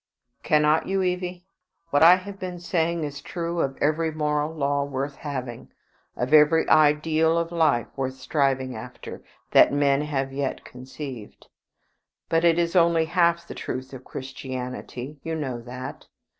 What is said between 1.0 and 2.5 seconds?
Evie, what I have